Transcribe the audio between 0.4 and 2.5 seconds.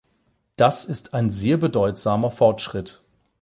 Das ist ein sehr bedeutsamer